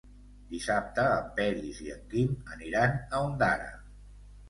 [0.53, 3.73] Dissabte en Peris i en Quim aniran a Ondara.